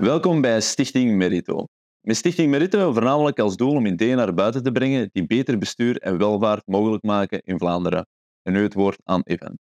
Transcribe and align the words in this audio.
Welkom 0.00 0.40
bij 0.40 0.60
Stichting 0.60 1.16
Merito. 1.16 1.66
Met 2.00 2.16
Stichting 2.16 2.50
Merito 2.50 2.76
hebben 2.76 2.94
we 2.94 3.00
voornamelijk 3.00 3.38
als 3.38 3.56
doel 3.56 3.74
om 3.74 3.86
ideeën 3.86 4.16
naar 4.16 4.34
buiten 4.34 4.62
te 4.62 4.72
brengen 4.72 5.08
die 5.12 5.26
beter 5.26 5.58
bestuur 5.58 5.98
en 5.98 6.18
welvaart 6.18 6.66
mogelijk 6.66 7.02
maken 7.02 7.40
in 7.42 7.58
Vlaanderen. 7.58 8.06
En 8.42 8.52
nu 8.52 8.62
het 8.62 8.74
woord 8.74 9.00
aan 9.04 9.20
Evan. 9.24 9.58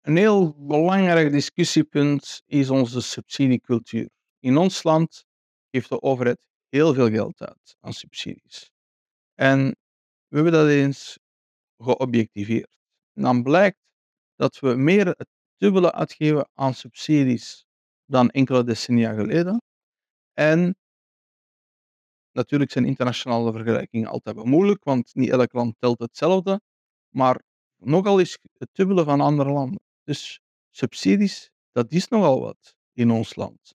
Een 0.00 0.16
heel 0.16 0.54
belangrijk 0.66 1.32
discussiepunt 1.32 2.42
is 2.46 2.70
onze 2.70 3.00
subsidiecultuur. 3.00 4.08
In 4.38 4.56
ons 4.56 4.82
land 4.82 5.24
geeft 5.70 5.88
de 5.88 6.02
overheid 6.02 6.46
heel 6.68 6.94
veel 6.94 7.10
geld 7.10 7.40
uit 7.40 7.76
aan 7.80 7.92
subsidies. 7.92 8.70
En 9.34 9.76
we 10.28 10.36
hebben 10.36 10.52
dat 10.52 10.68
eens 10.68 11.18
geobjectiveerd. 11.78 12.76
En 13.12 13.22
dan 13.22 13.42
blijkt 13.42 13.78
dat 14.36 14.58
we 14.58 14.74
meer 14.74 15.06
het 15.06 15.28
dubbele 15.56 15.92
uitgeven 15.92 16.48
aan 16.54 16.74
subsidies 16.74 17.63
dan 18.06 18.30
enkele 18.30 18.64
decennia 18.64 19.12
geleden. 19.12 19.62
En 20.32 20.76
natuurlijk 22.32 22.70
zijn 22.70 22.84
internationale 22.84 23.52
vergelijkingen 23.52 24.08
altijd 24.08 24.36
wel 24.36 24.44
moeilijk, 24.44 24.84
want 24.84 25.14
niet 25.14 25.30
elk 25.30 25.52
land 25.52 25.74
telt 25.78 25.98
hetzelfde. 25.98 26.60
Maar 27.08 27.42
nogal 27.76 28.18
is 28.18 28.38
het 28.52 28.68
dubbele 28.72 29.04
van 29.04 29.20
andere 29.20 29.50
landen. 29.50 29.80
Dus 30.04 30.40
subsidies, 30.70 31.50
dat 31.72 31.92
is 31.92 32.08
nogal 32.08 32.40
wat 32.40 32.74
in 32.92 33.10
ons 33.10 33.36
land. 33.36 33.74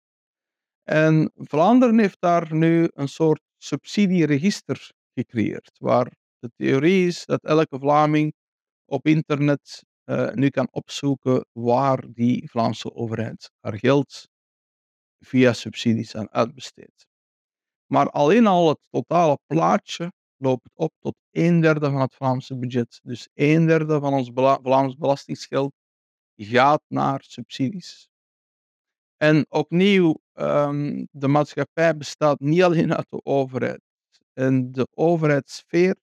En 0.83 1.31
Vlaanderen 1.35 1.99
heeft 1.99 2.21
daar 2.21 2.55
nu 2.55 2.89
een 2.93 3.07
soort 3.07 3.41
subsidieregister 3.57 4.91
gecreëerd, 5.13 5.71
waar 5.79 6.11
de 6.39 6.51
theorie 6.55 7.07
is 7.07 7.25
dat 7.25 7.43
elke 7.43 7.79
Vlaming 7.79 8.33
op 8.85 9.05
internet 9.05 9.83
uh, 10.09 10.31
nu 10.33 10.49
kan 10.49 10.67
opzoeken 10.71 11.45
waar 11.51 12.03
die 12.13 12.49
Vlaamse 12.49 12.93
overheid 12.93 13.51
haar 13.59 13.77
geld 13.77 14.27
via 15.19 15.53
subsidies 15.53 16.15
aan 16.15 16.29
uitbesteedt. 16.31 17.07
Maar 17.85 18.09
alleen 18.09 18.47
al 18.47 18.69
het 18.69 18.87
totale 18.89 19.37
plaatje 19.45 20.11
loopt 20.37 20.69
op 20.73 20.93
tot 20.99 21.15
een 21.31 21.61
derde 21.61 21.89
van 21.91 22.01
het 22.01 22.15
Vlaamse 22.15 22.57
budget. 22.57 22.99
Dus 23.03 23.29
een 23.33 23.65
derde 23.65 23.99
van 23.99 24.13
ons 24.13 24.31
Vlaams 24.33 24.95
belastingsgeld 24.95 25.73
gaat 26.35 26.81
naar 26.87 27.23
subsidies. 27.23 28.09
En 29.17 29.45
opnieuw, 29.49 30.19
um, 30.33 31.07
de 31.11 31.27
maatschappij 31.27 31.97
bestaat 31.97 32.39
niet 32.39 32.63
alleen 32.63 32.95
uit 32.95 33.09
de 33.09 33.19
overheid. 33.23 33.81
En 34.33 34.71
de 34.71 34.87
overheidssfeer 34.93 35.95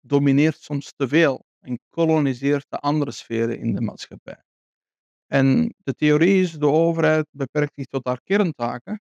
domineert 0.00 0.60
soms 0.60 0.92
te 0.96 1.08
veel 1.08 1.44
en 1.62 1.78
koloniseert 1.90 2.66
de 2.68 2.78
andere 2.78 3.10
sferen 3.10 3.58
in 3.58 3.74
de 3.74 3.80
maatschappij. 3.80 4.42
En 5.26 5.74
de 5.76 5.94
theorie 5.94 6.40
is, 6.42 6.52
de 6.52 6.66
overheid 6.66 7.26
beperkt 7.30 7.74
zich 7.74 7.86
tot 7.86 8.04
haar 8.04 8.20
kerntaken, 8.22 9.00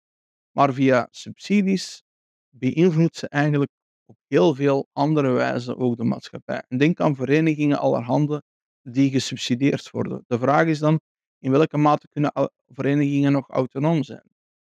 maar 0.52 0.74
via 0.74 1.08
subsidies 1.12 2.04
beïnvloedt 2.50 3.16
ze 3.16 3.28
eigenlijk 3.28 3.72
op 4.06 4.18
heel 4.28 4.56
veel 4.56 4.88
andere 4.92 5.32
wijzen 5.32 5.78
ook 5.78 5.98
de 5.98 6.04
maatschappij. 6.04 6.64
En 6.68 6.78
denk 6.78 7.00
aan 7.00 7.16
verenigingen 7.16 7.80
allerhande 7.80 8.44
die 8.82 9.10
gesubsidieerd 9.12 9.90
worden. 9.90 10.24
De 10.28 10.40
vraag 10.40 10.66
is 10.66 10.80
dan, 10.80 11.00
in 11.40 11.52
welke 11.52 11.78
mate 11.78 12.08
kunnen 12.08 12.52
verenigingen 12.68 13.32
nog 13.32 13.50
autonoom 13.50 14.04
zijn? 14.04 14.24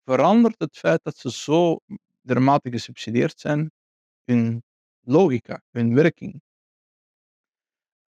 Verandert 0.04 0.60
het 0.60 0.78
feit 0.78 1.00
dat 1.04 1.18
ze 1.18 1.32
zo 1.32 1.80
dermate 2.22 2.70
gesubsidieerd 2.72 3.40
zijn 3.40 3.72
hun 4.24 4.64
logica, 5.02 5.62
hun 5.72 5.94
werking? 5.94 6.42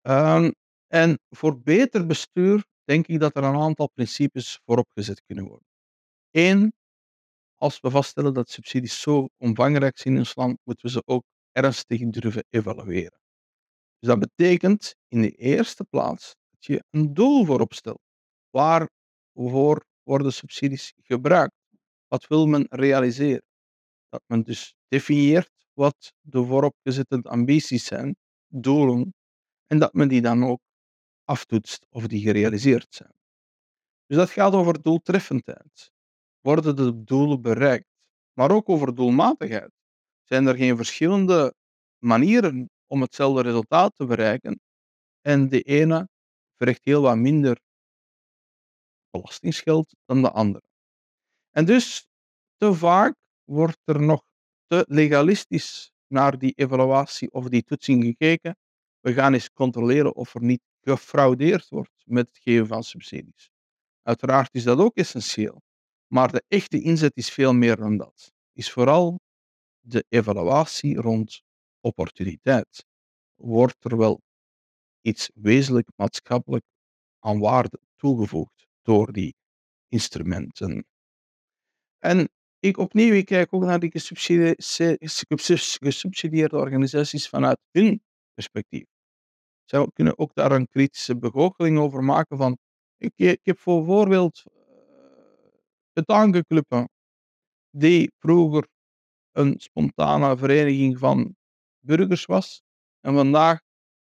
Um, 0.08 0.52
en 0.88 1.20
voor 1.30 1.62
beter 1.62 2.06
bestuur 2.06 2.66
denk 2.84 3.08
ik 3.08 3.20
dat 3.20 3.36
er 3.36 3.44
een 3.44 3.56
aantal 3.56 3.90
principes 3.90 4.60
voorop 4.66 4.88
gezet 4.94 5.22
kunnen 5.26 5.46
worden. 5.46 5.68
Eén, 6.32 6.74
als 7.56 7.80
we 7.80 7.90
vaststellen 7.90 8.34
dat 8.34 8.50
subsidies 8.50 9.02
zo 9.02 9.28
omvangrijk 9.38 9.98
zijn 9.98 10.14
in 10.14 10.20
ons 10.20 10.36
land, 10.36 10.60
moeten 10.64 10.86
we 10.86 10.92
ze 10.92 11.02
ook 11.06 11.24
ernstig 11.52 12.10
durven 12.10 12.46
evalueren. 12.50 13.20
Dus 14.00 14.10
dat 14.10 14.20
betekent 14.20 14.96
in 15.08 15.22
de 15.22 15.32
eerste 15.32 15.84
plaats 15.84 16.36
dat 16.50 16.66
je 16.66 16.84
een 16.90 17.14
doel 17.14 17.46
voorop 17.46 17.74
stelt. 17.74 18.02
Waarvoor 18.50 19.86
worden 20.04 20.34
subsidies 20.34 20.94
gebruikt? 21.02 21.56
Wat 22.08 22.28
wil 22.28 22.46
men 22.46 22.66
realiseren? 22.70 23.44
Dat 24.10 24.22
men 24.28 24.44
dus 24.44 24.76
definieert 24.88 25.52
wat 25.74 26.14
de 26.22 26.46
vooropgezette 26.46 27.22
ambities 27.22 27.86
zijn, 27.86 28.16
doelen, 28.48 29.14
en 29.68 29.80
dat 29.80 29.94
men 29.94 30.08
die 30.08 30.22
dan 30.22 30.44
ook 30.44 30.62
aftoetst 31.24 31.86
of 31.90 32.08
die 32.08 32.22
gerealiseerd 32.22 32.88
zijn. 32.90 33.14
Dus 34.06 34.18
dat 34.18 34.30
gaat 34.30 34.54
over 34.54 34.82
doeltreffendheid. 34.82 35.92
Worden 36.42 36.76
de 36.76 37.04
doelen 37.04 37.42
bereikt? 37.42 37.88
Maar 38.34 38.52
ook 38.52 38.70
over 38.70 38.96
doelmatigheid. 38.96 39.72
Zijn 40.24 40.48
er 40.48 40.56
geen 40.56 40.76
verschillende 40.78 41.54
manieren 41.98 42.70
om 42.88 43.02
hetzelfde 43.02 43.42
resultaat 43.42 43.96
te 43.96 44.06
bereiken? 44.06 44.60
En 45.22 45.50
de 45.50 45.62
ene 45.62 46.10
verricht 46.58 46.86
heel 46.86 47.02
wat 47.02 47.18
minder 47.18 47.60
belastingsgeld 49.10 49.96
dan 50.06 50.22
de 50.22 50.32
andere. 50.32 50.64
En 51.52 51.66
dus 51.66 52.08
te 52.58 52.74
vaak 52.74 53.16
wordt 53.44 53.82
er 53.84 54.02
nog 54.02 54.24
te 54.68 54.86
legalistisch 54.88 55.92
naar 56.08 56.38
die 56.38 56.54
evaluatie 56.56 57.32
of 57.32 57.50
die 57.50 57.64
toetsing 57.64 58.04
gekeken. 58.04 58.58
We 59.06 59.14
gaan 59.14 59.34
eens 59.34 59.52
controleren 59.54 60.16
of 60.16 60.36
er 60.36 60.44
niet 60.44 60.62
gefraudeerd 60.82 61.70
wordt 61.70 62.04
met 62.06 62.28
het 62.28 62.38
geven 62.38 62.68
van 62.68 62.84
subsidies. 62.84 63.50
Uiteraard 64.02 64.54
is 64.54 64.64
dat 64.64 64.80
ook 64.80 64.96
essentieel, 64.96 65.62
maar 66.08 66.32
de 66.32 66.44
echte 66.48 66.82
inzet 66.82 67.18
is 67.18 67.30
veel 67.30 67.54
meer 67.54 67.76
dan 67.76 67.98
dat. 67.98 68.34
Is 68.54 68.72
vooral 68.72 69.20
de 69.80 70.06
evaluatie 70.10 70.96
rond 70.96 71.42
opportuniteit. 71.80 72.86
Wordt 73.36 73.84
er 73.84 73.98
wel 73.98 74.22
iets 75.02 75.30
wezenlijk 75.34 75.88
maatschappelijk 75.96 76.66
aan 77.20 77.40
waarde 77.40 77.80
toegevoegd 77.96 78.68
door 78.82 79.12
die 79.12 79.36
instrumenten? 79.88 80.86
En 82.00 82.30
ik 82.60 82.78
opnieuw, 82.78 83.14
ik 83.14 83.26
kijk 83.26 83.54
ook 83.54 83.64
naar 83.64 83.80
die 83.80 83.92
gesubsidieerde 85.80 86.58
organisaties 86.58 87.30
vanuit 87.30 87.60
hun 87.72 88.04
perspectief. 88.34 88.94
Zij 89.66 89.88
kunnen 89.94 90.18
ook 90.18 90.34
daar 90.34 90.52
een 90.52 90.68
kritische 90.68 91.18
begoocheling 91.18 91.80
over 91.80 92.04
maken 92.04 92.38
van 92.38 92.58
ik, 92.98 93.14
ik 93.16 93.40
heb 93.44 93.60
bijvoorbeeld 93.64 94.44
uh, 95.94 96.84
die 97.70 98.12
vroeger 98.20 98.68
een 99.32 99.56
spontane 99.60 100.38
vereniging 100.38 100.98
van 100.98 101.36
burgers 101.80 102.26
was 102.26 102.62
en 103.00 103.14
vandaag 103.14 103.60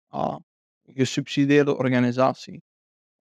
ah, 0.07 0.37
een 0.81 0.93
gesubsidieerde 0.93 1.77
organisatie. 1.77 2.61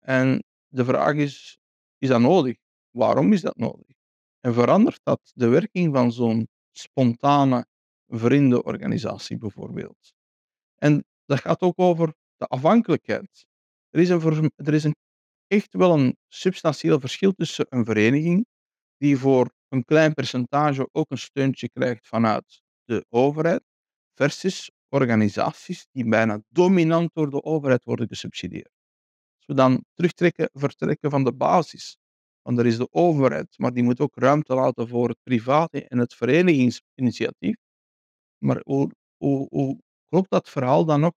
En 0.01 0.45
de 0.69 0.85
vraag 0.85 1.15
is, 1.15 1.59
is 1.99 2.09
dat 2.09 2.21
nodig? 2.21 2.57
Waarom 2.91 3.33
is 3.33 3.41
dat 3.41 3.57
nodig? 3.57 3.97
En 4.41 4.55
verandert 4.55 5.01
dat 5.03 5.21
de 5.35 5.49
werking 5.49 5.95
van 5.95 6.13
zo'n 6.13 6.49
spontane 6.73 7.67
vriendenorganisatie 8.07 9.39
bijvoorbeeld? 9.39 10.15
En 10.75 11.05
dat 11.27 11.41
gaat 11.41 11.61
ook 11.61 11.79
over 11.79 12.15
de 12.37 12.47
afhankelijkheid. 12.47 13.47
Er 13.91 14.01
is, 14.01 14.09
een, 14.09 14.53
er 14.57 14.75
is 14.75 14.87
echt 15.47 15.75
wel 15.75 15.93
een 15.99 16.17
substantieel 16.29 17.01
verschil 17.01 17.33
tussen 17.33 17.67
een 17.69 17.85
vereniging 17.85 18.47
die 18.97 19.17
voor 19.17 19.51
een 19.69 19.85
klein 19.85 20.15
percentage 20.15 20.89
ook 20.93 21.11
een 21.11 21.19
steuntje 21.19 21.69
krijgt 21.69 22.07
vanuit 22.07 22.63
de 22.85 23.05
overheid, 23.09 23.63
versus 24.15 24.71
organisaties 24.89 25.87
die 25.93 26.09
bijna 26.09 26.41
dominant 26.49 27.11
door 27.13 27.31
de 27.31 27.43
overheid 27.43 27.85
worden 27.85 28.09
gesubsidieerd. 28.09 28.71
Als 29.37 29.47
we 29.47 29.55
dan 29.55 29.85
terugtrekken, 29.95 30.51
vertrekken 30.53 31.11
van 31.11 31.25
de 31.25 31.33
basis, 31.33 31.97
want 32.43 32.59
er 32.59 32.67
is 32.67 32.77
de 32.77 32.89
overheid, 32.91 33.59
maar 33.59 33.73
die 33.73 33.83
moet 33.83 34.01
ook 34.01 34.17
ruimte 34.17 34.55
laten 34.55 34.89
voor 34.89 35.09
het 35.09 35.19
private 35.23 35.89
en 35.89 35.99
het 35.99 36.15
verenigingsinitiatief. 36.15 37.57
Maar 38.39 38.61
hoe, 38.65 38.91
hoe, 39.17 39.47
hoe 39.51 39.81
klopt 40.09 40.31
dat 40.31 40.49
verhaal 40.49 40.85
dan 40.85 41.01
nog 41.01 41.13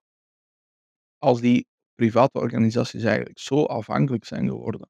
als 1.20 1.42
die 1.42 1.68
private 1.96 2.40
organisaties 2.40 3.04
eigenlijk 3.04 3.40
zo 3.40 3.64
afhankelijk 3.64 4.26
zijn 4.26 4.48
geworden 4.48 4.90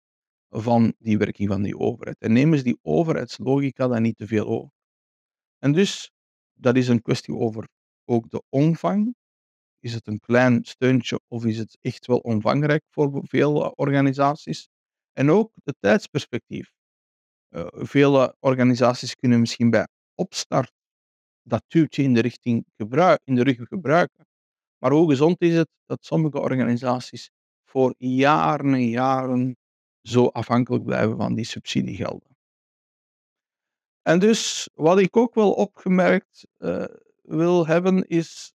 van 0.49 0.93
die 0.97 1.17
werking 1.17 1.49
van 1.49 1.61
die 1.61 1.77
overheid. 1.77 2.17
En 2.19 2.33
nemen 2.33 2.57
ze 2.57 2.63
die 2.63 2.79
overheidslogica 2.81 3.87
dan 3.87 4.01
niet 4.01 4.17
te 4.17 4.27
veel 4.27 4.47
over. 4.47 4.71
En 5.59 5.71
dus, 5.71 6.11
dat 6.53 6.75
is 6.75 6.87
een 6.87 7.01
kwestie 7.01 7.35
over 7.35 7.67
ook 8.05 8.29
de 8.29 8.43
omvang. 8.49 9.15
Is 9.79 9.93
het 9.93 10.07
een 10.07 10.19
klein 10.19 10.63
steuntje 10.63 11.19
of 11.27 11.45
is 11.45 11.57
het 11.57 11.77
echt 11.81 12.05
wel 12.05 12.17
omvangrijk 12.17 12.83
voor 12.89 13.21
veel 13.27 13.69
organisaties? 13.69 14.67
En 15.13 15.29
ook 15.31 15.51
het 15.63 15.75
tijdsperspectief. 15.79 16.71
Uh, 17.49 17.67
vele 17.71 18.35
organisaties 18.39 19.15
kunnen 19.15 19.39
misschien 19.39 19.69
bij 19.69 19.87
opstart 20.15 20.71
dat 21.43 21.63
duwtje 21.67 22.03
in 22.03 22.13
de, 22.13 22.21
richting 22.21 22.65
gebruik, 22.77 23.19
in 23.23 23.35
de 23.35 23.43
rug 23.43 23.67
gebruiken. 23.67 24.25
Maar 24.79 24.91
hoe 24.91 25.09
gezond 25.09 25.41
is 25.41 25.53
het 25.53 25.69
dat 25.85 26.05
sommige 26.05 26.39
organisaties 26.39 27.31
voor 27.65 27.95
jaren 27.97 28.73
en 28.73 28.89
jaren 28.89 29.57
zo 30.01 30.25
afhankelijk 30.25 30.83
blijven 30.83 31.17
van 31.17 31.35
die 31.35 31.45
subsidiegelden? 31.45 32.37
En 34.01 34.19
dus 34.19 34.69
wat 34.73 34.99
ik 34.99 35.17
ook 35.17 35.33
wel 35.33 35.51
opgemerkt 35.53 36.47
uh, 36.57 36.85
wil 37.21 37.67
hebben 37.67 38.07
is 38.07 38.53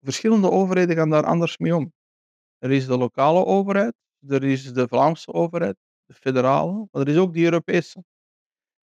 verschillende 0.00 0.50
overheden 0.50 0.96
gaan 0.96 1.10
daar 1.10 1.24
anders 1.24 1.58
mee 1.58 1.76
om. 1.76 1.92
Er 2.58 2.70
is 2.70 2.86
de 2.86 2.98
lokale 2.98 3.44
overheid, 3.44 3.94
er 4.26 4.44
is 4.44 4.72
de 4.72 4.88
Vlaamse 4.88 5.32
overheid, 5.32 5.76
de 6.04 6.14
federale, 6.14 6.88
maar 6.90 7.02
er 7.02 7.08
is 7.08 7.16
ook 7.16 7.32
die 7.32 7.44
Europese. 7.44 8.04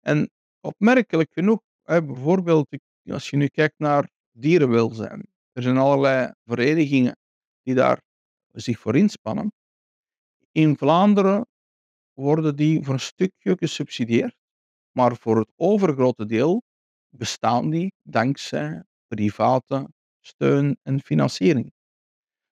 En 0.01 0.31
opmerkelijk 0.61 1.33
genoeg, 1.33 1.61
bijvoorbeeld 1.83 2.67
als 3.05 3.31
je 3.31 3.37
nu 3.37 3.49
kijkt 3.49 3.79
naar 3.79 4.11
dierenwelzijn, 4.31 5.27
er 5.55 5.63
zijn 5.63 5.77
allerlei 5.77 6.33
verenigingen 6.45 7.17
die 7.63 7.75
daar 7.75 8.03
zich 8.53 8.79
voor 8.79 8.97
inspannen. 8.97 9.53
In 10.53 10.77
Vlaanderen 10.77 11.47
worden 12.13 12.57
die 12.57 12.85
voor 12.85 12.95
een 12.95 13.01
stukje 13.01 13.57
gesubsidieerd, 13.59 14.37
maar 14.91 15.17
voor 15.17 15.39
het 15.39 15.53
overgrote 15.57 16.27
deel 16.27 16.63
bestaan 17.09 17.71
die 17.71 17.93
dankzij 18.03 18.85
private 19.07 19.89
steun 20.21 20.77
en 20.83 21.01
financiering. 21.01 21.73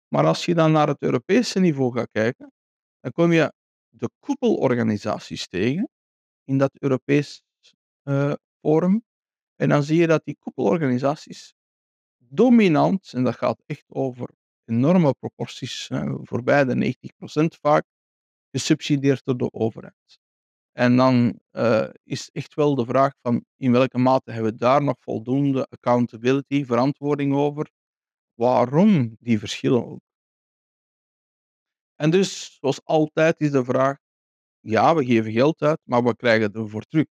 Maar 0.08 0.26
als 0.26 0.44
je 0.44 0.54
dan 0.54 0.72
naar 0.72 0.88
het 0.88 1.02
Europese 1.02 1.60
niveau 1.60 1.92
gaat 1.92 2.10
kijken, 2.10 2.52
dan 3.00 3.12
kom 3.12 3.32
je 3.32 3.52
de 3.88 4.10
koepelorganisaties 4.18 5.48
tegen 5.48 5.88
in 6.44 6.58
dat 6.58 6.70
Europees 6.78 7.42
uh, 8.04 8.32
forum. 8.60 9.02
En 9.56 9.68
dan 9.68 9.82
zie 9.82 10.00
je 10.00 10.06
dat 10.06 10.24
die 10.24 10.36
koepelorganisaties 10.38 11.54
dominant, 12.32 13.12
en 13.12 13.24
dat 13.24 13.36
gaat 13.36 13.62
echt 13.66 13.84
over 13.88 14.28
enorme 14.64 15.14
proporties, 15.14 15.88
uh, 15.88 16.14
voorbij 16.22 16.64
de 16.64 16.74
90% 16.74 17.58
vaak, 17.60 17.84
gesubsidieerd 18.50 19.24
door 19.24 19.36
de 19.36 19.52
overheid. 19.52 20.20
En 20.72 20.96
dan 20.96 21.40
uh, 21.52 21.88
is 22.02 22.30
echt 22.32 22.54
wel 22.54 22.74
de 22.74 22.84
vraag 22.84 23.12
van 23.22 23.44
in 23.56 23.72
welke 23.72 23.98
mate 23.98 24.32
hebben 24.32 24.52
we 24.52 24.58
daar 24.58 24.82
nog 24.82 24.96
voldoende 25.00 25.66
accountability, 25.70 26.64
verantwoording 26.64 27.34
over, 27.34 27.70
waarom 28.34 29.16
die 29.20 29.38
verschillen 29.38 29.86
ook. 29.86 30.00
En 31.96 32.10
dus, 32.10 32.58
zoals 32.60 32.84
altijd, 32.84 33.40
is 33.40 33.50
de 33.50 33.64
vraag: 33.64 33.96
ja, 34.60 34.94
we 34.94 35.04
geven 35.04 35.32
geld 35.32 35.62
uit, 35.62 35.80
maar 35.84 36.04
we 36.04 36.16
krijgen 36.16 36.52
ervoor 36.52 36.82
terug. 36.82 37.06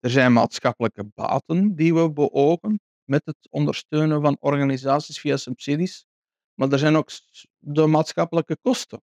Er 0.00 0.10
zijn 0.10 0.32
maatschappelijke 0.32 1.04
baten 1.14 1.74
die 1.74 1.94
we 1.94 2.12
beogen 2.12 2.80
met 3.08 3.22
het 3.24 3.48
ondersteunen 3.50 4.20
van 4.22 4.36
organisaties 4.40 5.20
via 5.20 5.36
subsidies, 5.36 6.06
maar 6.54 6.72
er 6.72 6.78
zijn 6.78 6.96
ook 6.96 7.10
de 7.58 7.86
maatschappelijke 7.86 8.56
kosten. 8.60 9.02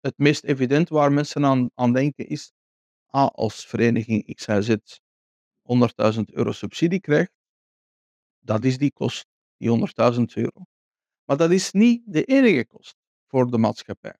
Het 0.00 0.18
meest 0.18 0.44
evident 0.44 0.88
waar 0.88 1.12
mensen 1.12 1.44
aan, 1.44 1.70
aan 1.74 1.92
denken 1.92 2.26
is: 2.28 2.52
ah, 3.06 3.28
als 3.28 3.66
vereniging 3.66 4.34
XYZ 4.34 4.74
100.000 6.14 6.20
euro 6.24 6.52
subsidie 6.52 7.00
krijgt, 7.00 7.32
dat 8.38 8.64
is 8.64 8.78
die 8.78 8.92
kost, 8.92 9.26
die 9.56 9.88
100.000 10.14 10.22
euro. 10.34 10.66
Maar 11.24 11.36
dat 11.36 11.50
is 11.50 11.72
niet 11.72 12.02
de 12.06 12.24
enige 12.24 12.66
kost 12.66 12.96
voor 13.26 13.50
de 13.50 13.58
maatschappij 13.58 14.16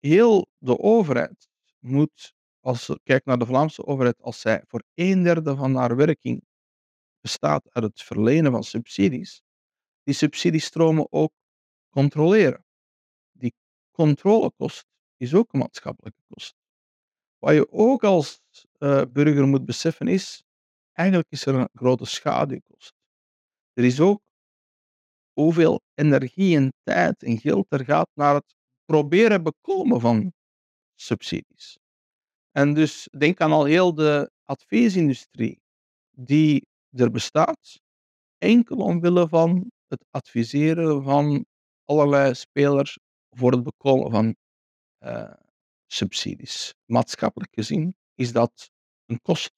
heel 0.00 0.46
de 0.58 0.78
overheid 0.78 1.48
moet, 1.78 2.34
als 2.60 2.86
je 2.86 3.00
kijkt 3.02 3.26
naar 3.26 3.38
de 3.38 3.46
Vlaamse 3.46 3.86
overheid, 3.86 4.22
als 4.22 4.40
zij 4.40 4.62
voor 4.66 4.82
een 4.94 5.22
derde 5.22 5.56
van 5.56 5.74
haar 5.74 5.96
werking 5.96 6.44
bestaat 7.20 7.68
uit 7.72 7.84
het 7.84 8.02
verlenen 8.02 8.52
van 8.52 8.64
subsidies, 8.64 9.42
die 10.02 10.14
subsidiestromen 10.14 11.12
ook 11.12 11.32
controleren. 11.90 12.64
Die 13.32 13.54
controlekost 13.90 14.86
is 15.16 15.34
ook 15.34 15.52
een 15.52 15.58
maatschappelijke 15.58 16.20
kost. 16.28 16.54
Wat 17.38 17.54
je 17.54 17.72
ook 17.72 18.04
als 18.04 18.40
uh, 18.78 19.02
burger 19.12 19.46
moet 19.46 19.64
beseffen 19.64 20.08
is, 20.08 20.42
eigenlijk 20.92 21.30
is 21.30 21.46
er 21.46 21.54
een 21.54 21.68
grote 21.72 22.04
schaduwkost. 22.04 22.94
Er 23.72 23.84
is 23.84 24.00
ook 24.00 24.22
hoeveel 25.32 25.80
energie 25.94 26.56
en 26.56 26.72
tijd 26.82 27.22
en 27.22 27.38
geld 27.38 27.66
er 27.68 27.84
gaat 27.84 28.10
naar 28.14 28.34
het 28.34 28.54
proberen 28.84 29.42
bekomen 29.42 30.00
van 30.00 30.32
subsidies. 30.94 31.78
En 32.50 32.74
dus 32.74 33.08
denk 33.18 33.40
aan 33.40 33.52
al 33.52 33.64
heel 33.64 33.94
de 33.94 34.30
adviesindustrie 34.44 35.60
die 36.10 36.66
er 36.90 37.10
bestaat, 37.10 37.80
enkel 38.38 38.76
omwille 38.76 39.28
van 39.28 39.70
het 39.86 40.04
adviseren 40.10 41.02
van 41.02 41.46
allerlei 41.84 42.34
spelers 42.34 42.98
voor 43.30 43.52
het 43.52 43.62
bekomen 43.62 44.10
van 44.10 44.36
uh, 45.04 45.32
subsidies. 45.86 46.74
Maatschappelijk 46.84 47.54
gezien 47.54 47.94
is 48.14 48.32
dat 48.32 48.70
een 49.06 49.20
kost. 49.22 49.52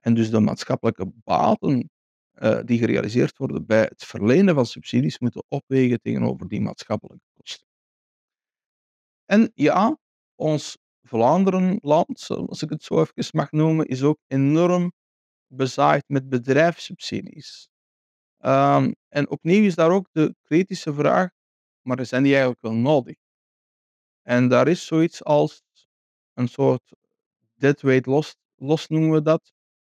En 0.00 0.14
dus 0.14 0.30
de 0.30 0.40
maatschappelijke 0.40 1.12
baten 1.24 1.90
uh, 2.34 2.60
die 2.64 2.78
gerealiseerd 2.78 3.38
worden 3.38 3.66
bij 3.66 3.82
het 3.82 4.04
verlenen 4.04 4.54
van 4.54 4.66
subsidies 4.66 5.18
moeten 5.18 5.44
opwegen 5.48 6.00
tegenover 6.00 6.48
die 6.48 6.60
maatschappelijke 6.60 7.24
kosten. 7.34 7.66
En 9.24 9.50
ja, 9.54 9.98
ons 10.34 10.76
Vlaanderenland, 11.02 12.26
als 12.28 12.62
ik 12.62 12.70
het 12.70 12.82
zo 12.82 13.00
even 13.00 13.36
mag 13.36 13.50
noemen, 13.50 13.86
is 13.86 14.02
ook 14.02 14.18
enorm 14.26 14.92
bezaaid 15.54 16.04
met 16.06 16.28
bedrijfssubsidies. 16.28 17.68
Um, 18.38 18.94
en 19.08 19.30
opnieuw 19.30 19.64
is 19.64 19.74
daar 19.74 19.90
ook 19.90 20.08
de 20.12 20.34
kritische 20.42 20.94
vraag, 20.94 21.30
maar 21.80 22.06
zijn 22.06 22.22
die 22.22 22.32
eigenlijk 22.32 22.62
wel 22.62 22.74
nodig? 22.74 23.16
En 24.22 24.48
daar 24.48 24.68
is 24.68 24.86
zoiets 24.86 25.24
als 25.24 25.62
een 26.34 26.48
soort 26.48 26.92
deadweight 27.54 28.06
loss, 28.06 28.36
los 28.56 28.88
noemen 28.88 29.10
we 29.10 29.22
dat. 29.22 29.52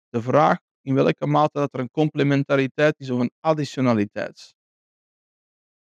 De 0.08 0.22
vraag 0.22 0.58
in 0.81 0.94
welke 0.94 1.26
mate 1.26 1.58
dat 1.58 1.75
er 1.75 1.81
een 1.81 1.90
complementariteit 1.90 2.94
is 3.00 3.10
of 3.10 3.20
een 3.20 3.32
additionaliteit 3.40 4.55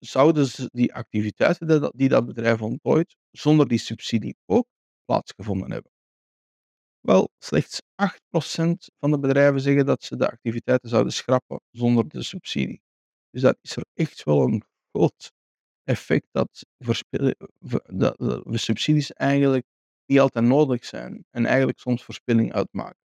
zouden 0.00 0.48
die 0.72 0.94
activiteiten 0.94 1.90
die 1.96 2.08
dat 2.08 2.26
bedrijf 2.26 2.62
ontplooit, 2.62 3.16
zonder 3.30 3.68
die 3.68 3.78
subsidie 3.78 4.36
ook 4.46 4.66
plaatsgevonden 5.04 5.70
hebben? 5.70 5.89
Wel, 7.00 7.28
slechts 7.38 7.80
8% 7.80 8.04
van 8.98 9.10
de 9.10 9.18
bedrijven 9.18 9.60
zeggen 9.60 9.86
dat 9.86 10.02
ze 10.02 10.16
de 10.16 10.30
activiteiten 10.30 10.88
zouden 10.88 11.12
schrappen 11.12 11.60
zonder 11.70 12.08
de 12.08 12.22
subsidie. 12.22 12.82
Dus 13.30 13.42
dat 13.42 13.58
is 13.62 13.76
er 13.76 13.84
echt 13.94 14.24
wel 14.24 14.42
een 14.42 14.62
groot 14.92 15.32
effect 15.84 16.26
dat, 16.30 16.64
dat 17.86 18.18
de 18.18 18.58
subsidies 18.58 19.12
eigenlijk 19.12 19.64
niet 20.06 20.20
altijd 20.20 20.44
nodig 20.44 20.84
zijn 20.84 21.24
en 21.30 21.46
eigenlijk 21.46 21.78
soms 21.78 22.04
verspilling 22.04 22.52
uitmaken. 22.52 22.98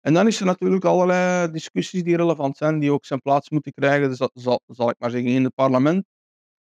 En 0.00 0.14
dan 0.14 0.26
is 0.26 0.40
er 0.40 0.46
natuurlijk 0.46 0.84
allerlei 0.84 1.50
discussies 1.50 2.02
die 2.02 2.16
relevant 2.16 2.56
zijn, 2.56 2.78
die 2.78 2.92
ook 2.92 3.04
zijn 3.04 3.20
plaats 3.20 3.50
moeten 3.50 3.72
krijgen. 3.72 4.08
Dus 4.08 4.18
dat 4.18 4.30
zal, 4.34 4.60
zal 4.66 4.90
ik 4.90 4.98
maar 4.98 5.10
zeggen, 5.10 5.30
in 5.30 5.44
het 5.44 5.54
parlement 5.54 6.04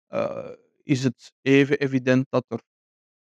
uh, 0.09 0.51
is 0.83 1.05
het 1.05 1.33
even 1.43 1.79
evident 1.79 2.27
dat 2.29 2.45
er 2.49 2.61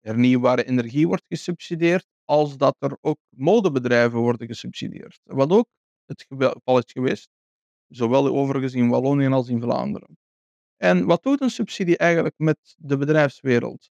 hernieuwbare 0.00 0.64
energie 0.64 1.06
wordt 1.06 1.24
gesubsidieerd, 1.28 2.06
als 2.24 2.56
dat 2.56 2.76
er 2.78 2.96
ook 3.00 3.18
modebedrijven 3.28 4.18
worden 4.18 4.46
gesubsidieerd. 4.46 5.20
Wat 5.22 5.50
ook 5.50 5.66
het 6.04 6.26
geval 6.28 6.78
is 6.78 6.92
geweest, 6.92 7.28
zowel 7.88 8.28
overigens 8.28 8.74
in 8.74 8.88
Wallonië 8.88 9.26
als 9.26 9.48
in 9.48 9.60
Vlaanderen. 9.60 10.16
En 10.76 11.06
wat 11.06 11.22
doet 11.22 11.40
een 11.40 11.50
subsidie 11.50 11.96
eigenlijk 11.96 12.34
met 12.38 12.74
de 12.76 12.96
bedrijfswereld? 12.96 13.90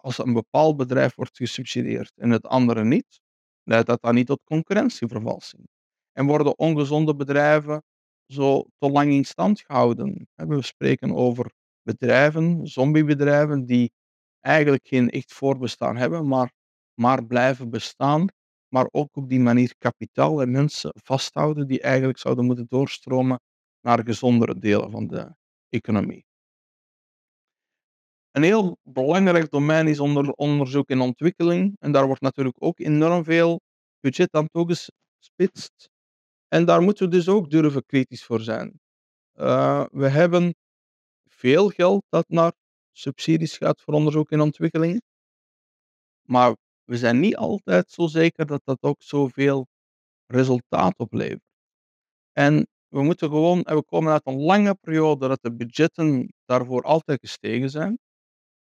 Als 0.00 0.18
een 0.18 0.32
bepaald 0.32 0.76
bedrijf 0.76 1.14
wordt 1.14 1.36
gesubsidieerd 1.36 2.12
en 2.16 2.30
het 2.30 2.46
andere 2.46 2.84
niet, 2.84 3.20
leidt 3.62 3.86
dat 3.86 4.02
dan 4.02 4.14
niet 4.14 4.26
tot 4.26 4.40
concurrentievervalsing? 4.44 5.68
En 6.12 6.26
worden 6.26 6.58
ongezonde 6.58 7.14
bedrijven 7.14 7.82
zo 8.26 8.66
te 8.78 8.90
lang 8.90 9.12
in 9.12 9.24
stand 9.24 9.60
gehouden? 9.60 10.28
We 10.34 10.62
spreken 10.62 11.14
over 11.14 11.52
bedrijven, 11.82 12.66
zombiebedrijven, 12.66 13.66
die 13.66 13.92
eigenlijk 14.40 14.86
geen 14.86 15.10
echt 15.10 15.32
voorbestaan 15.32 15.96
hebben, 15.96 16.28
maar, 16.28 16.52
maar 16.98 17.26
blijven 17.26 17.70
bestaan, 17.70 18.26
maar 18.68 18.88
ook 18.90 19.16
op 19.16 19.28
die 19.28 19.40
manier 19.40 19.74
kapitaal 19.78 20.42
en 20.42 20.50
mensen 20.50 20.90
vasthouden 21.04 21.66
die 21.66 21.80
eigenlijk 21.80 22.18
zouden 22.18 22.44
moeten 22.44 22.66
doorstromen 22.68 23.40
naar 23.80 24.04
gezondere 24.04 24.58
delen 24.58 24.90
van 24.90 25.06
de 25.06 25.34
economie. 25.68 26.26
Een 28.30 28.42
heel 28.42 28.76
belangrijk 28.82 29.50
domein 29.50 29.86
is 29.86 30.00
onder 30.00 30.32
onderzoek 30.32 30.88
en 30.88 31.00
ontwikkeling. 31.00 31.76
En 31.78 31.92
daar 31.92 32.06
wordt 32.06 32.20
natuurlijk 32.22 32.56
ook 32.62 32.78
enorm 32.78 33.24
veel 33.24 33.60
budget 34.00 34.32
aan 34.34 34.48
toegespitst. 34.48 35.88
En 36.48 36.64
daar 36.64 36.82
moeten 36.82 37.04
we 37.04 37.16
dus 37.16 37.28
ook 37.28 37.50
durven 37.50 37.86
kritisch 37.86 38.24
voor 38.24 38.40
zijn. 38.40 38.80
Uh, 39.34 39.84
we 39.90 40.08
hebben 40.08 40.54
veel 41.26 41.68
geld 41.68 42.02
dat 42.08 42.28
naar 42.28 42.52
subsidies 42.92 43.56
gaat 43.56 43.80
voor 43.80 43.94
onderzoek 43.94 44.30
en 44.30 44.40
ontwikkeling. 44.40 45.00
Maar 46.22 46.56
we 46.88 46.96
zijn 46.96 47.20
niet 47.20 47.36
altijd 47.36 47.90
zo 47.90 48.06
zeker 48.06 48.46
dat 48.46 48.60
dat 48.64 48.82
ook 48.82 49.02
zoveel 49.02 49.66
resultaat 50.26 50.98
oplevert. 50.98 51.42
En 52.32 52.66
we 52.88 53.02
moeten 53.02 53.28
gewoon, 53.28 53.62
en 53.62 53.76
we 53.76 53.84
komen 53.84 54.12
uit 54.12 54.26
een 54.26 54.40
lange 54.40 54.74
periode 54.74 55.28
dat 55.28 55.42
de 55.42 55.54
budgetten 55.54 56.32
daarvoor 56.44 56.82
altijd 56.82 57.20
gestegen 57.20 57.70
zijn. 57.70 57.98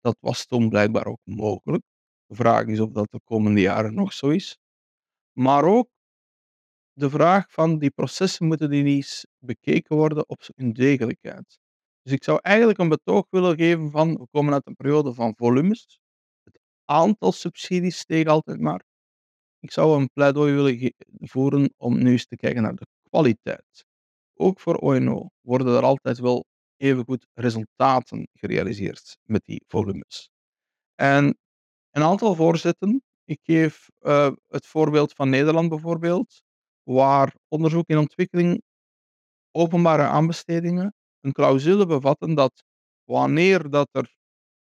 Dat 0.00 0.16
was 0.20 0.46
toen 0.46 0.68
blijkbaar 0.68 1.06
ook 1.06 1.20
mogelijk. 1.24 1.82
De 2.26 2.34
vraag 2.34 2.66
is 2.66 2.80
of 2.80 2.90
dat 2.90 3.10
de 3.10 3.20
komende 3.24 3.60
jaren 3.60 3.94
nog 3.94 4.12
zo 4.12 4.28
is. 4.28 4.58
Maar 5.32 5.64
ook 5.64 5.88
de 6.92 7.10
vraag 7.10 7.52
van 7.52 7.78
die 7.78 7.90
processen 7.90 8.46
moeten 8.46 8.70
die 8.70 8.84
eens 8.84 9.26
bekeken 9.38 9.96
worden 9.96 10.28
op 10.28 10.42
hun 10.56 10.72
degelijkheid. 10.72 11.58
Dus 12.02 12.12
ik 12.12 12.24
zou 12.24 12.38
eigenlijk 12.42 12.78
een 12.78 12.88
betoog 12.88 13.26
willen 13.30 13.56
geven 13.56 13.90
van 13.90 14.14
we 14.14 14.26
komen 14.30 14.52
uit 14.52 14.66
een 14.66 14.76
periode 14.76 15.14
van 15.14 15.34
volumes. 15.36 16.00
Aantal 16.90 17.32
subsidies 17.32 17.98
steeg 17.98 18.26
altijd 18.26 18.60
maar. 18.60 18.82
Ik 19.58 19.70
zou 19.70 20.00
een 20.00 20.10
pleidooi 20.12 20.52
willen 20.52 20.94
voeren 21.18 21.74
om 21.76 22.02
nu 22.02 22.10
eens 22.10 22.26
te 22.26 22.36
kijken 22.36 22.62
naar 22.62 22.74
de 22.74 22.86
kwaliteit. 23.10 23.84
Ook 24.34 24.60
voor 24.60 24.74
ONO 24.76 25.28
worden 25.40 25.76
er 25.76 25.82
altijd 25.82 26.18
wel 26.18 26.44
even 26.76 27.04
goed 27.04 27.26
resultaten 27.34 28.28
gerealiseerd 28.32 29.16
met 29.24 29.42
die 29.44 29.64
volumes. 29.68 30.30
En 30.94 31.38
een 31.90 32.02
aantal 32.02 32.34
voorzetten. 32.34 33.02
Ik 33.24 33.38
geef 33.42 33.88
uh, 34.00 34.30
het 34.48 34.66
voorbeeld 34.66 35.12
van 35.12 35.28
Nederland 35.30 35.68
bijvoorbeeld, 35.68 36.42
waar 36.82 37.34
onderzoek 37.48 37.88
en 37.88 37.98
ontwikkeling 37.98 38.62
openbare 39.50 40.02
aanbestedingen 40.02 40.94
een 41.20 41.32
clausule 41.32 41.86
bevatten 41.86 42.34
dat 42.34 42.62
wanneer 43.04 43.70
dat 43.70 43.88
er 43.92 44.18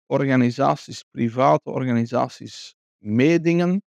organisaties, 0.08 1.02
private 1.10 1.70
organisaties, 1.70 2.74
meedingen 2.98 3.82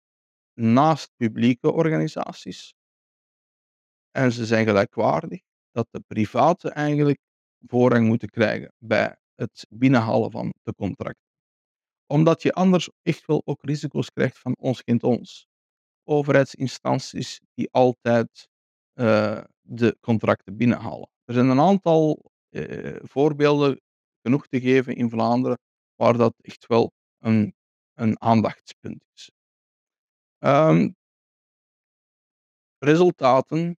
naast 0.54 1.10
publieke 1.16 1.72
organisaties, 1.72 2.74
en 4.10 4.32
ze 4.32 4.46
zijn 4.46 4.66
gelijkwaardig, 4.66 5.40
dat 5.70 5.86
de 5.90 6.00
private 6.06 6.70
eigenlijk 6.70 7.18
voorrang 7.66 8.06
moeten 8.06 8.28
krijgen 8.28 8.72
bij 8.78 9.16
het 9.34 9.66
binnenhalen 9.68 10.30
van 10.30 10.54
de 10.62 10.74
contracten. 10.74 11.26
Omdat 12.06 12.42
je 12.42 12.52
anders 12.52 12.90
echt 13.02 13.26
wel 13.26 13.42
ook 13.44 13.62
risico's 13.62 14.10
krijgt 14.10 14.38
van 14.38 14.56
ons 14.60 14.82
kind 14.82 15.02
ons. 15.02 15.46
Overheidsinstanties 16.04 17.40
die 17.54 17.68
altijd 17.70 18.48
uh, 18.94 19.44
de 19.60 19.96
contracten 20.00 20.56
binnenhalen. 20.56 21.10
Er 21.24 21.34
zijn 21.34 21.48
een 21.48 21.60
aantal 21.60 22.30
uh, 22.50 22.96
voorbeelden 23.02 23.80
genoeg 24.22 24.46
te 24.46 24.60
geven 24.60 24.96
in 24.96 25.10
Vlaanderen 25.10 25.58
waar 25.98 26.16
dat 26.16 26.34
echt 26.40 26.66
wel 26.66 26.92
een, 27.18 27.54
een 27.94 28.20
aandachtspunt 28.20 29.04
is. 29.14 29.30
Um, 30.38 30.94
resultaten 32.78 33.76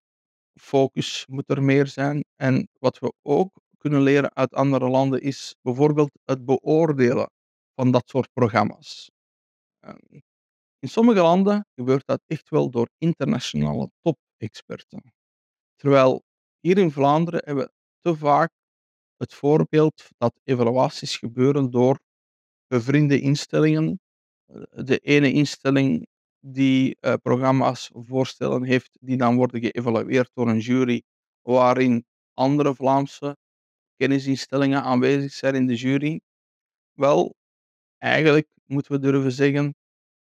focus 0.60 1.26
moet 1.26 1.50
er 1.50 1.62
meer 1.62 1.86
zijn. 1.86 2.24
En 2.36 2.68
wat 2.78 2.98
we 2.98 3.12
ook 3.22 3.52
kunnen 3.78 4.02
leren 4.02 4.34
uit 4.34 4.54
andere 4.54 4.88
landen 4.88 5.20
is 5.22 5.54
bijvoorbeeld 5.62 6.10
het 6.24 6.44
beoordelen 6.44 7.30
van 7.74 7.90
dat 7.90 8.08
soort 8.08 8.32
programma's. 8.32 9.10
Ehm, 9.80 10.20
in 10.78 10.88
sommige 10.88 11.20
landen 11.20 11.66
gebeurt 11.74 12.06
dat 12.06 12.20
echt 12.26 12.48
wel 12.48 12.70
door 12.70 12.88
internationale 12.98 13.90
top-experten. 14.00 15.14
Terwijl 15.76 16.22
hier 16.60 16.78
in 16.78 16.90
Vlaanderen 16.90 17.42
hebben 17.44 17.64
we 17.64 17.72
te 18.00 18.16
vaak 18.16 18.50
het 19.16 19.34
voorbeeld 19.34 20.08
dat 20.18 20.40
evaluaties 20.44 21.16
gebeuren 21.16 21.70
door 21.70 21.98
bevriende 22.70 23.20
instellingen. 23.20 24.00
De 24.70 24.98
ene 24.98 25.32
instelling 25.32 26.06
die 26.40 26.96
uh, 27.00 27.14
programma's 27.22 27.90
voorstellen 27.92 28.64
heeft, 28.64 28.98
die 29.00 29.16
dan 29.16 29.36
worden 29.36 29.60
geëvalueerd 29.60 30.30
door 30.34 30.48
een 30.48 30.58
jury, 30.58 31.02
waarin 31.40 32.04
andere 32.34 32.74
Vlaamse 32.74 33.36
kennisinstellingen 33.96 34.82
aanwezig 34.82 35.32
zijn 35.32 35.54
in 35.54 35.66
de 35.66 35.74
jury. 35.74 36.20
Wel, 36.92 37.34
eigenlijk 37.98 38.48
moeten 38.64 38.92
we 38.92 38.98
durven 38.98 39.32
zeggen, 39.32 39.74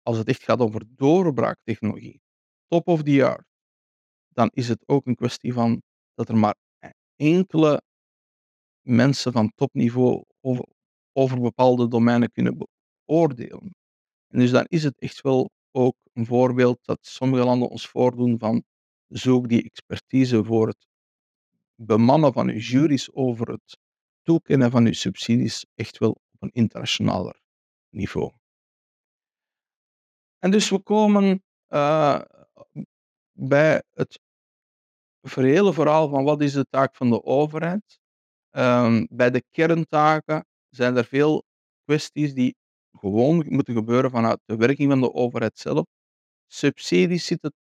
als 0.03 0.19
het 0.19 0.29
echt 0.29 0.43
gaat 0.43 0.61
over 0.61 0.83
doorbraaktechnologie, 0.89 2.21
top 2.67 2.89
of 2.89 3.03
the 3.03 3.25
art, 3.25 3.47
dan 4.29 4.51
is 4.53 4.69
het 4.69 4.83
ook 4.87 5.07
een 5.07 5.15
kwestie 5.15 5.53
van 5.53 5.83
dat 6.15 6.29
er 6.29 6.37
maar 6.37 6.57
enkele 7.17 7.83
mensen 8.81 9.33
van 9.33 9.53
topniveau 9.55 10.25
over 11.17 11.41
bepaalde 11.41 11.89
domeinen 11.89 12.33
kunnen 12.33 12.67
beoordelen. 13.07 13.75
En 14.29 14.39
dus 14.39 14.51
dan 14.51 14.65
is 14.69 14.83
het 14.83 15.01
echt 15.01 15.21
wel 15.21 15.51
ook 15.71 15.97
een 16.13 16.27
voorbeeld 16.27 16.79
dat 16.83 16.99
sommige 17.01 17.45
landen 17.45 17.69
ons 17.69 17.89
voordoen 17.89 18.39
van 18.39 18.65
zoek 19.09 19.49
die 19.49 19.63
expertise 19.63 20.45
voor 20.45 20.67
het 20.67 20.87
bemannen 21.75 22.33
van 22.33 22.49
uw 22.49 22.59
juries 22.59 23.13
over 23.13 23.51
het 23.51 23.79
toekennen 24.23 24.71
van 24.71 24.87
uw 24.87 24.93
subsidies 24.93 25.67
echt 25.75 25.99
wel 25.99 26.11
op 26.11 26.43
een 26.43 26.51
internationaler 26.53 27.41
niveau. 27.91 28.33
En 30.39 30.51
dus 30.51 30.71
we 30.71 30.79
komen 30.79 31.43
uh, 31.69 32.21
bij 33.33 33.83
het 33.93 34.21
hele 35.21 35.73
verhaal 35.73 36.09
van 36.09 36.25
wat 36.25 36.41
is 36.41 36.53
de 36.53 36.67
taak 36.71 36.97
van 36.97 37.11
de 37.11 37.23
overheid. 37.23 37.99
Um, 38.51 39.07
bij 39.11 39.31
de 39.31 39.43
kerntaken 39.51 40.47
zijn 40.75 40.97
er 40.97 41.05
veel 41.05 41.45
kwesties 41.85 42.35
die 42.35 42.57
gewoon 42.93 43.45
moeten 43.49 43.75
gebeuren 43.75 44.11
vanuit 44.11 44.41
de 44.45 44.57
werking 44.57 44.91
van 44.91 45.01
de 45.01 45.13
overheid 45.13 45.59
zelf. 45.59 45.85
Subsidies 46.47 47.27
zitten 47.27 47.53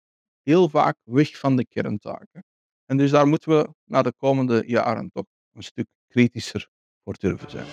heel 0.42 0.68
vaak 0.68 0.96
weg 1.02 1.38
van 1.38 1.56
de 1.56 1.66
kerntaken. 1.66 2.44
En 2.84 2.96
dus 2.96 3.10
daar 3.10 3.26
moeten 3.26 3.58
we 3.58 3.68
na 3.84 4.02
de 4.02 4.12
komende 4.16 4.62
jaren 4.66 5.10
toch 5.10 5.26
een 5.52 5.62
stuk 5.62 5.86
kritischer 6.08 6.68
voor 7.04 7.14
durven 7.18 7.50
zijn. 7.50 7.66